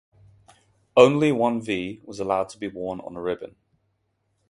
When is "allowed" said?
2.19-2.49